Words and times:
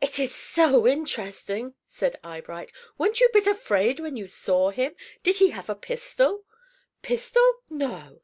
"It 0.00 0.18
is 0.18 0.34
so 0.34 0.86
interesting," 0.86 1.74
said 1.90 2.16
Eyebright. 2.24 2.72
"Weren't 2.96 3.20
you 3.20 3.26
a 3.26 3.32
bit 3.34 3.46
afraid 3.46 4.00
when 4.00 4.16
you 4.16 4.26
saw 4.26 4.70
him? 4.70 4.94
Did 5.22 5.36
he 5.36 5.50
have 5.50 5.68
a 5.68 5.74
pistol?" 5.74 6.46
"Pistol? 7.02 7.52
No. 7.68 8.22